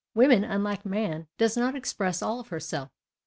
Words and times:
Woman, 0.15 0.41
unhke 0.41 0.83
man, 0.83 1.27
does 1.37 1.55
not 1.55 1.75
express 1.75 2.23
all 2.23 2.39
of 2.39 2.47
herself. 2.47 2.89